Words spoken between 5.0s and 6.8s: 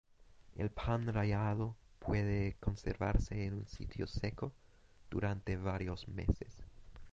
durante varios meses.